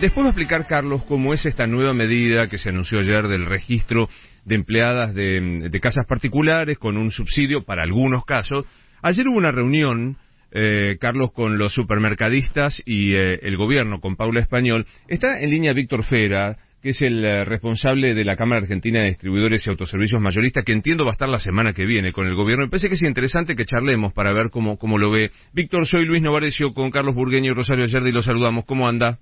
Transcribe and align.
después 0.00 0.24
va 0.24 0.28
a 0.28 0.32
explicar, 0.32 0.66
Carlos, 0.66 1.04
cómo 1.04 1.34
es 1.34 1.44
esta 1.46 1.66
nueva 1.66 1.92
medida 1.92 2.46
que 2.46 2.58
se 2.58 2.70
anunció 2.70 3.00
ayer 3.00 3.28
del 3.28 3.46
registro 3.46 4.08
de 4.44 4.54
empleadas 4.54 5.14
de, 5.14 5.78
casas 5.82 6.06
particulares 6.06 6.78
con 6.78 6.96
un 6.96 7.10
subsidio 7.10 7.64
para 7.64 7.82
algunos 7.82 8.24
casos. 8.24 8.64
Ayer 9.02 9.26
hubo 9.28 9.36
una 9.36 9.52
reunión, 9.52 10.16
eh, 10.52 10.96
Carlos, 11.00 11.32
con 11.32 11.58
los 11.58 11.74
supermercadistas 11.74 12.82
y 12.86 13.14
eh, 13.14 13.40
el 13.42 13.56
gobierno, 13.56 14.00
con 14.00 14.16
Paula 14.16 14.40
Español. 14.40 14.86
Está 15.08 15.40
en 15.40 15.50
línea 15.50 15.72
Víctor 15.72 16.04
Fera, 16.04 16.56
que 16.82 16.90
es 16.90 17.02
el 17.02 17.24
eh, 17.24 17.44
responsable 17.44 18.14
de 18.14 18.24
la 18.24 18.36
Cámara 18.36 18.62
Argentina 18.62 19.00
de 19.00 19.08
Distribuidores 19.08 19.66
y 19.66 19.70
Autoservicios 19.70 20.20
Mayoristas, 20.20 20.64
que 20.64 20.72
entiendo 20.72 21.04
va 21.04 21.10
a 21.10 21.12
estar 21.12 21.28
la 21.28 21.38
semana 21.38 21.72
que 21.72 21.84
viene 21.84 22.12
con 22.12 22.26
el 22.26 22.34
gobierno. 22.34 22.64
Me 22.64 22.70
parece 22.70 22.88
que 22.88 22.94
es 22.94 23.02
interesante 23.02 23.56
que 23.56 23.64
charlemos 23.64 24.12
para 24.12 24.32
ver 24.32 24.50
cómo, 24.50 24.78
cómo 24.78 24.96
lo 24.96 25.10
ve. 25.10 25.30
Víctor, 25.52 25.86
soy 25.86 26.04
Luis 26.04 26.22
Novarecio 26.22 26.72
con 26.72 26.90
Carlos 26.90 27.14
Burgueño 27.14 27.50
y 27.50 27.54
Rosario 27.54 27.84
Ayerdi, 27.84 28.12
los 28.12 28.24
saludamos. 28.24 28.64
¿Cómo 28.64 28.88
anda? 28.88 29.18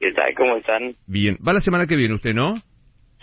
¿Qué 0.00 0.12
tal? 0.12 0.34
¿Cómo 0.34 0.56
están? 0.56 0.94
Bien. 1.06 1.36
Va 1.46 1.52
la 1.52 1.60
semana 1.60 1.86
que 1.86 1.94
viene 1.94 2.14
usted, 2.14 2.32
¿no? 2.32 2.54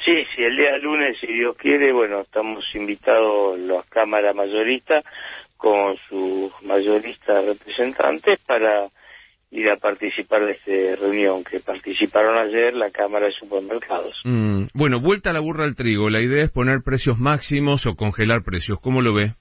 Sí, 0.05 0.13
sí, 0.35 0.43
el 0.43 0.55
día 0.55 0.77
lunes, 0.77 1.17
si 1.19 1.25
Dios 1.27 1.57
quiere, 1.57 1.91
bueno, 1.91 2.21
estamos 2.21 2.63
invitados 2.75 3.59
las 3.59 3.85
cámaras 3.89 4.35
mayoristas 4.35 5.03
con 5.57 5.97
sus 6.07 6.51
mayoristas 6.61 7.43
representantes 7.45 8.39
para 8.45 8.89
ir 9.49 9.69
a 9.69 9.77
participar 9.77 10.45
de 10.45 10.51
esta 10.51 11.01
reunión 11.01 11.43
que 11.43 11.59
participaron 11.59 12.37
ayer 12.37 12.75
la 12.75 12.91
Cámara 12.91 13.25
de 13.25 13.31
Supermercados. 13.31 14.13
Mm, 14.23 14.65
bueno, 14.75 14.99
vuelta 14.99 15.31
a 15.31 15.33
la 15.33 15.39
burra 15.39 15.63
al 15.63 15.75
trigo. 15.75 16.11
La 16.11 16.21
idea 16.21 16.43
es 16.43 16.51
poner 16.51 16.81
precios 16.85 17.17
máximos 17.17 17.87
o 17.87 17.95
congelar 17.95 18.43
precios. 18.43 18.79
¿Cómo 18.79 19.01
lo 19.01 19.15
ve? 19.15 19.33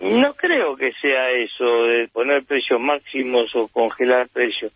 No 0.00 0.34
creo 0.34 0.57
que 0.78 0.92
sea 1.00 1.30
eso, 1.30 1.84
de 1.84 2.08
poner 2.08 2.44
precios 2.44 2.80
máximos 2.80 3.54
o 3.54 3.68
congelar 3.68 4.28
precios. 4.28 4.72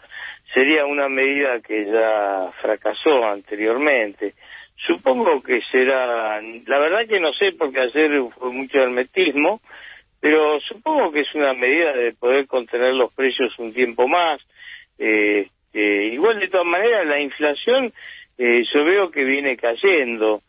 Sería 0.52 0.84
una 0.84 1.09
medida 1.09 1.61
que 1.61 1.87
ya 1.87 2.51
fracasó 2.61 3.25
anteriormente. 3.25 4.34
Supongo 4.77 5.42
que 5.42 5.61
será, 5.70 6.42
la 6.42 6.78
verdad 6.78 7.06
que 7.09 7.20
no 7.20 7.33
sé 7.33 7.53
porque 7.53 7.81
ayer 7.81 8.11
fue 8.39 8.50
mucho 8.50 8.78
hermetismo, 8.78 9.61
pero 10.20 10.61
supongo 10.61 11.12
que 11.12 11.20
es 11.20 11.34
una 11.34 11.55
medida 11.55 11.92
de 11.92 12.12
poder 12.12 12.47
contener 12.47 12.94
los 12.94 13.12
precios 13.14 13.59
un 13.59 13.72
tiempo 13.72 14.09
más. 14.09 14.41
Eh, 14.98 15.48
igual 15.72 16.39
de 16.39 16.48
todas 16.48 16.66
maneras 16.66 17.06
la 17.06 17.20
inflación 17.20 17.92
eh, 18.37 18.64
yo 18.72 18.84
veo 18.84 19.11
que 19.11 19.25
viene 19.25 19.56
cayendo. 19.56 20.42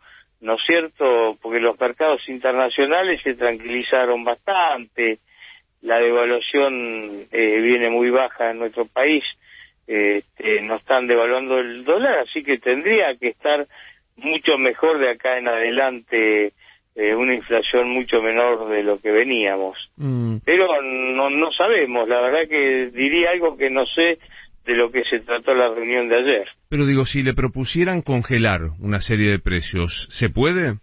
¿no 0.43 0.55
es 0.55 0.61
cierto? 0.65 1.37
Porque 1.41 1.59
los 1.59 1.79
mercados 1.79 2.21
internacionales 2.27 3.21
se 3.23 3.33
tranquilizaron 3.33 4.25
bastante, 4.25 5.19
la 5.83 5.99
devaluación 5.99 7.27
eh, 7.31 7.61
viene 7.61 7.89
muy 7.89 8.09
baja 8.09 8.51
en 8.51 8.59
nuestro 8.59 8.85
país, 8.85 9.23
este, 9.85 10.61
no 10.61 10.75
están 10.75 11.07
devaluando 11.07 11.59
el 11.59 11.83
dólar, 11.83 12.19
así 12.19 12.41
que 12.43 12.57
tendría 12.57 13.15
que 13.19 13.29
estar 13.29 13.67
mucho 14.15 14.57
mejor 14.57 14.99
de 14.99 15.11
acá 15.11 15.37
en 15.37 15.47
adelante 15.47 16.53
eh, 16.95 17.15
una 17.15 17.35
inflación 17.35 17.89
mucho 17.89 18.21
menor 18.21 18.69
de 18.69 18.83
lo 18.83 18.99
que 18.99 19.11
veníamos. 19.11 19.77
Mm. 19.97 20.37
Pero 20.45 20.81
no, 20.81 21.29
no 21.29 21.51
sabemos, 21.51 22.07
la 22.07 22.21
verdad 22.21 22.47
que 22.47 22.89
diría 22.93 23.31
algo 23.31 23.57
que 23.57 23.69
no 23.69 23.85
sé 23.85 24.19
de 24.65 24.75
lo 24.75 24.89
que 24.89 25.03
se 25.03 25.19
trató 25.19 25.53
la 25.53 25.73
reunión 25.73 26.07
de 26.07 26.15
ayer. 26.15 26.47
Pero 26.69 26.85
digo, 26.85 27.03
si 27.03 27.21
le 27.21 27.33
propusieran 27.33 28.01
congelar 28.01 28.61
una 28.79 28.99
serie 28.99 29.31
de 29.31 29.39
precios, 29.39 30.07
¿se 30.11 30.29
puede? 30.29 30.77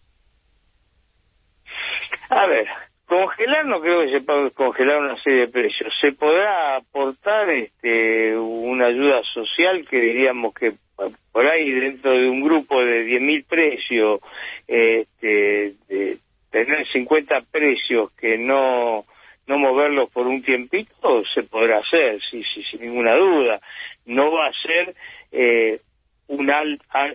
A 2.28 2.46
ver, 2.46 2.66
congelar 3.11 3.66
no 3.66 3.80
creo 3.80 4.03
que 4.03 4.12
se 4.12 4.20
pueda 4.20 4.50
congelar 4.50 4.98
una 4.98 5.20
serie 5.20 5.41
de 5.41 5.48
precios. 5.48 5.92
Se 6.00 6.12
podrá 6.12 6.77
aportar 6.77 7.50
este, 7.50 8.36
una 8.36 8.86
ayuda 8.86 9.20
social 9.34 9.84
que 9.89 10.00
diríamos 10.00 10.55
que 10.55 10.75
por 11.33 11.44
ahí 11.44 11.72
dentro 11.72 12.12
de 12.12 12.28
un 12.28 12.41
grupo 12.41 12.80
de 12.84 13.05
10.000 13.05 13.44
precios, 13.47 14.20
este, 14.69 15.75
de 15.89 16.19
tener 16.52 16.86
50 16.86 17.41
precios 17.50 18.12
que 18.12 18.39
no 18.39 19.05
no 19.48 19.58
moverlos 19.58 20.08
por 20.11 20.29
un 20.29 20.42
tiempito 20.42 21.24
se 21.34 21.42
podrá 21.42 21.79
hacer, 21.79 22.20
sí, 22.30 22.45
sí, 22.55 22.63
sin 22.70 22.83
ninguna 22.83 23.17
duda. 23.17 23.61
No 24.07 24.30
va 24.30 24.46
a 24.46 24.52
ser 24.52 24.95
eh, 25.33 25.80
un, 26.29 26.48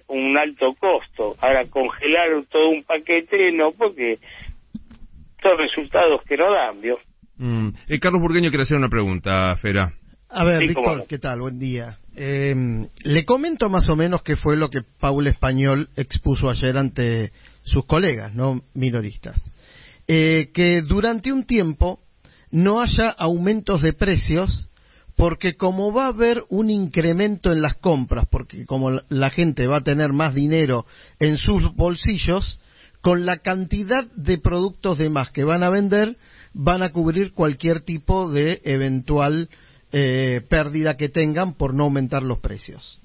un 0.07 0.37
alto 0.37 0.75
costo. 0.77 1.37
Ahora, 1.39 1.63
congelar 1.69 2.43
todo 2.49 2.67
un 2.67 2.83
paquete, 2.83 3.53
no, 3.53 3.71
porque 3.71 4.17
son 5.45 5.57
resultados 5.59 6.21
que 6.27 6.37
no 6.37 6.51
dan, 6.51 6.81
¿vio? 6.81 6.97
Mm. 7.37 7.69
Eh, 7.87 7.99
Carlos 7.99 8.21
Burgueño 8.21 8.49
quiere 8.49 8.63
hacer 8.63 8.77
una 8.77 8.89
pregunta, 8.89 9.55
Fera. 9.57 9.93
A 10.29 10.43
ver, 10.43 10.61
Víctor, 10.67 11.05
¿qué 11.07 11.19
tal? 11.19 11.41
Buen 11.41 11.59
día. 11.59 11.99
Eh, 12.15 12.55
le 13.03 13.25
comento 13.25 13.69
más 13.69 13.89
o 13.89 13.95
menos 13.95 14.23
qué 14.23 14.35
fue 14.35 14.57
lo 14.57 14.69
que 14.69 14.81
Paul 14.99 15.27
Español 15.27 15.89
expuso 15.95 16.49
ayer 16.49 16.77
ante 16.77 17.31
sus 17.63 17.85
colegas, 17.85 18.33
no 18.33 18.63
minoristas. 18.73 19.39
Eh, 20.07 20.49
que 20.53 20.81
durante 20.81 21.31
un 21.31 21.45
tiempo 21.45 21.99
no 22.51 22.81
haya 22.81 23.09
aumentos 23.09 23.81
de 23.81 23.93
precios 23.93 24.69
porque 25.15 25.55
como 25.55 25.93
va 25.93 26.05
a 26.05 26.09
haber 26.09 26.43
un 26.49 26.69
incremento 26.69 27.51
en 27.51 27.61
las 27.61 27.75
compras, 27.75 28.25
porque 28.29 28.65
como 28.65 28.99
la 29.09 29.29
gente 29.29 29.67
va 29.67 29.77
a 29.77 29.83
tener 29.83 30.11
más 30.11 30.33
dinero 30.33 30.85
en 31.19 31.37
sus 31.37 31.73
bolsillos, 31.75 32.59
con 33.05 33.23
la 33.23 33.37
cantidad 33.37 34.05
de 34.15 34.39
productos 34.39 34.97
de 34.97 35.11
más 35.11 35.29
que 35.29 35.43
van 35.43 35.61
a 35.61 35.69
vender, 35.69 36.15
van 36.55 36.81
a 36.81 36.91
cubrir 36.91 37.33
cualquier 37.33 37.81
tipo 37.81 38.31
de 38.31 38.61
eventual 38.63 39.47
eh, 39.93 40.41
pérdida 40.49 40.97
que 40.97 41.09
tengan 41.09 41.55
por 41.55 41.75
no 41.75 41.83
aumentar 41.83 42.23
los 42.23 42.39
precios. 42.39 42.99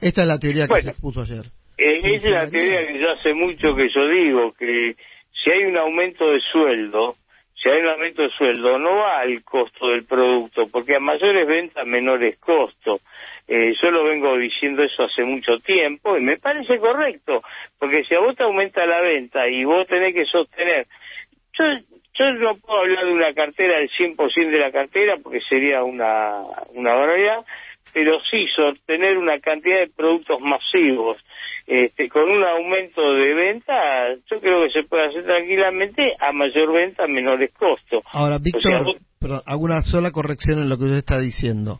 Esta 0.00 0.22
es 0.22 0.28
la 0.28 0.38
teoría 0.38 0.68
que 0.68 0.82
se 0.82 0.90
expuso 0.90 1.22
ayer. 1.22 1.46
Eh, 1.78 1.98
es 2.14 2.24
la 2.26 2.48
teoría 2.48 2.86
que 2.86 3.00
yo 3.00 3.10
hace 3.10 3.34
mucho 3.34 3.74
que 3.74 3.88
yo 3.92 4.08
digo, 4.08 4.52
que 4.56 4.94
si 5.42 5.50
hay 5.50 5.64
un 5.64 5.76
aumento 5.76 6.30
de 6.30 6.38
sueldo, 6.52 7.16
si 7.60 7.68
hay 7.68 7.80
un 7.80 7.88
aumento 7.88 8.22
de 8.22 8.30
sueldo, 8.30 8.78
no 8.78 8.96
va 8.96 9.20
al 9.20 9.42
costo 9.42 9.88
del 9.88 10.04
producto, 10.04 10.68
porque 10.70 10.96
a 10.96 11.00
mayores 11.00 11.46
ventas, 11.46 11.86
menores 11.86 12.38
costos. 12.38 13.00
Eh, 13.48 13.74
yo 13.82 13.90
lo 13.90 14.04
vengo 14.04 14.36
diciendo 14.36 14.82
eso 14.82 15.04
hace 15.04 15.24
mucho 15.24 15.58
tiempo 15.58 16.16
y 16.16 16.20
me 16.20 16.36
parece 16.36 16.78
correcto, 16.78 17.42
porque 17.78 18.04
si 18.04 18.14
a 18.14 18.20
vos 18.20 18.36
te 18.36 18.42
aumenta 18.42 18.84
la 18.86 19.00
venta 19.00 19.48
y 19.48 19.64
vos 19.64 19.86
tenés 19.86 20.14
que 20.14 20.26
sostener, 20.26 20.86
yo, 21.54 21.64
yo 22.14 22.32
no 22.34 22.56
puedo 22.58 22.80
hablar 22.80 23.06
de 23.06 23.12
una 23.12 23.32
cartera 23.32 23.78
del 23.78 23.90
100% 23.90 24.50
de 24.50 24.58
la 24.58 24.70
cartera 24.70 25.16
porque 25.22 25.40
sería 25.48 25.82
una, 25.82 26.42
una 26.74 26.92
barbaridad, 26.92 27.44
pero 27.94 28.20
sí 28.30 28.46
sostener 28.54 29.16
una 29.16 29.40
cantidad 29.40 29.78
de 29.78 29.88
productos 29.88 30.40
masivos 30.40 31.16
este, 31.68 32.08
con 32.08 32.22
un 32.22 32.42
aumento 32.42 33.12
de 33.12 33.34
venta, 33.34 33.74
yo 34.30 34.40
creo 34.40 34.64
que 34.64 34.70
se 34.70 34.88
puede 34.88 35.08
hacer 35.08 35.22
tranquilamente 35.22 36.14
a 36.18 36.32
mayor 36.32 36.72
venta, 36.72 37.06
menores 37.06 37.52
costos. 37.52 38.02
Ahora, 38.10 38.38
Víctor, 38.38 38.96
hago 39.44 39.64
una 39.64 39.82
sola 39.82 40.10
corrección 40.10 40.60
en 40.60 40.70
lo 40.70 40.78
que 40.78 40.84
usted 40.84 40.96
está 40.96 41.20
diciendo. 41.20 41.78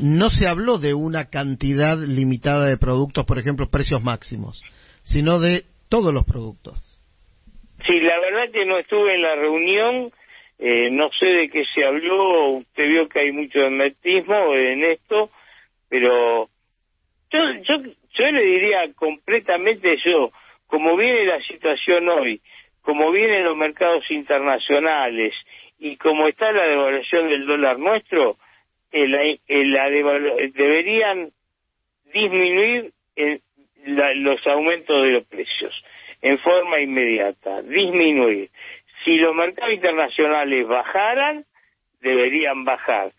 No 0.00 0.30
se 0.30 0.48
habló 0.48 0.78
de 0.78 0.94
una 0.94 1.28
cantidad 1.28 1.98
limitada 1.98 2.66
de 2.66 2.78
productos, 2.78 3.26
por 3.26 3.38
ejemplo, 3.38 3.66
precios 3.70 4.02
máximos, 4.02 4.62
sino 5.02 5.38
de 5.38 5.64
todos 5.90 6.14
los 6.14 6.24
productos. 6.24 6.82
Sí, 7.86 8.00
la 8.00 8.18
verdad 8.18 8.50
que 8.50 8.64
no 8.64 8.78
estuve 8.78 9.16
en 9.16 9.22
la 9.22 9.34
reunión, 9.34 10.12
eh, 10.58 10.88
no 10.90 11.10
sé 11.10 11.26
de 11.26 11.50
qué 11.50 11.62
se 11.74 11.84
habló, 11.84 12.52
usted 12.52 12.88
vio 12.88 13.06
que 13.06 13.20
hay 13.20 13.32
mucho 13.32 13.58
hermetismo 13.58 14.54
en 14.54 14.82
esto, 14.84 15.28
pero 15.90 16.48
yo, 17.36 17.62
yo 17.62 17.92
yo 18.16 18.30
le 18.30 18.42
diría 18.42 18.92
completamente 18.94 19.96
yo, 20.04 20.30
como 20.66 20.96
viene 20.96 21.26
la 21.26 21.40
situación 21.42 22.08
hoy, 22.08 22.40
como 22.82 23.10
vienen 23.10 23.44
los 23.44 23.56
mercados 23.56 24.10
internacionales 24.10 25.34
y 25.78 25.96
como 25.96 26.28
está 26.28 26.50
la 26.52 26.66
devaluación 26.66 27.28
del 27.28 27.46
dólar 27.46 27.78
nuestro, 27.78 28.36
deberían 28.90 31.30
disminuir 32.12 32.92
los 33.86 34.46
aumentos 34.46 35.02
de 35.02 35.10
los 35.10 35.26
precios 35.26 35.84
en 36.22 36.38
forma 36.38 36.80
inmediata, 36.80 37.60
disminuir. 37.62 38.48
Si 39.04 39.16
los 39.16 39.34
mercados 39.34 39.74
internacionales 39.74 40.66
bajaran, 40.66 41.44
deberían 42.00 42.64
bajar 42.64 43.12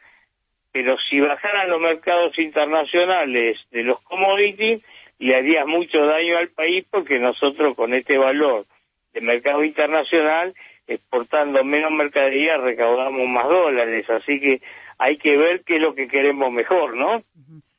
pero 0.78 0.96
si 1.10 1.20
bajaran 1.20 1.72
los 1.72 1.82
mercados 1.82 2.38
internacionales 2.38 3.58
de 3.72 3.82
los 3.82 4.00
commodities, 4.04 4.84
le 5.18 5.36
haría 5.36 5.66
mucho 5.66 6.06
daño 6.06 6.38
al 6.38 6.50
país 6.50 6.86
porque 6.92 7.18
nosotros 7.18 7.76
con 7.76 7.96
este 7.96 8.16
valor 8.16 8.68
de 9.12 9.22
mercado 9.22 9.64
internacional, 9.64 10.54
exportando 10.86 11.64
menos 11.64 11.92
mercadería, 11.92 12.58
recaudamos 12.58 13.28
más 13.28 13.48
dólares. 13.48 14.08
Así 14.08 14.40
que 14.40 14.62
hay 15.00 15.18
que 15.18 15.36
ver 15.36 15.64
qué 15.66 15.78
es 15.78 15.82
lo 15.82 15.96
que 15.96 16.08
queremos 16.08 16.52
mejor, 16.52 16.96
¿no? 16.96 17.24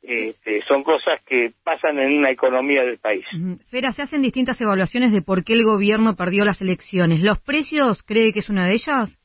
Este, 0.02 0.60
son 0.62 0.82
cosas 0.82 1.22
que 1.24 1.52
pasan 1.62 2.00
en 2.00 2.18
una 2.18 2.32
economía 2.32 2.82
del 2.82 2.98
país. 2.98 3.24
Fera, 3.70 3.92
se 3.92 4.02
hacen 4.02 4.22
distintas 4.22 4.60
evaluaciones 4.60 5.12
de 5.12 5.22
por 5.22 5.44
qué 5.44 5.52
el 5.52 5.62
gobierno 5.62 6.16
perdió 6.16 6.44
las 6.44 6.60
elecciones. 6.60 7.20
¿Los 7.20 7.38
precios 7.38 8.02
cree 8.02 8.32
que 8.32 8.40
es 8.40 8.48
una 8.48 8.66
de 8.66 8.74
ellas? 8.74 9.20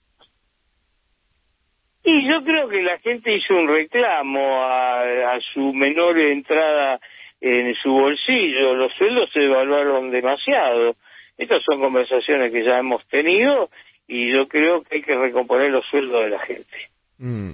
Y 2.03 2.27
yo 2.27 2.43
creo 2.43 2.67
que 2.67 2.81
la 2.81 2.99
gente 2.99 3.33
hizo 3.33 3.55
un 3.55 3.67
reclamo 3.67 4.63
a, 4.63 5.35
a 5.35 5.39
su 5.53 5.73
menor 5.73 6.19
entrada 6.19 6.99
en 7.39 7.73
su 7.75 7.91
bolsillo. 7.91 8.75
Los 8.75 8.93
sueldos 8.93 9.29
se 9.33 9.41
devaluaron 9.41 10.11
demasiado. 10.11 10.95
Estas 11.37 11.63
son 11.63 11.79
conversaciones 11.79 12.51
que 12.51 12.63
ya 12.63 12.79
hemos 12.79 13.05
tenido 13.07 13.69
y 14.07 14.31
yo 14.31 14.47
creo 14.47 14.83
que 14.83 14.97
hay 14.97 15.01
que 15.01 15.15
recomponer 15.15 15.71
los 15.71 15.85
sueldos 15.89 16.23
de 16.23 16.29
la 16.29 16.39
gente. 16.39 16.77
Mm. 17.17 17.51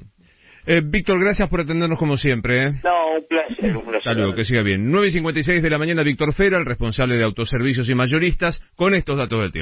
Eh, 0.65 0.81
Víctor, 0.83 1.19
gracias 1.19 1.49
por 1.49 1.61
atendernos 1.61 1.97
como 1.97 2.17
siempre. 2.17 2.67
¿eh? 2.67 2.71
No, 2.83 3.15
un 3.15 3.27
placer, 3.27 3.75
un 3.75 3.85
placer. 3.85 4.11
Hasta 4.11 4.35
que 4.35 4.43
siga 4.43 4.61
bien. 4.61 4.91
9 4.91 5.07
y 5.07 5.11
56 5.11 5.63
de 5.63 5.69
la 5.69 5.77
mañana, 5.77 6.03
Víctor 6.03 6.33
Fera, 6.33 6.59
el 6.59 6.65
responsable 6.65 7.15
de 7.15 7.23
autoservicios 7.23 7.89
y 7.89 7.95
mayoristas, 7.95 8.59
con 8.75 8.93
estos 8.93 9.17
datos 9.17 9.41
del 9.41 9.51
tiempo. 9.51 9.57